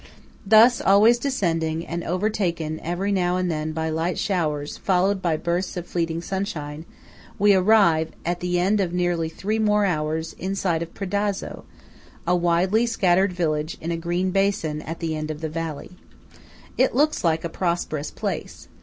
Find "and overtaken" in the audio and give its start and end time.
1.85-2.79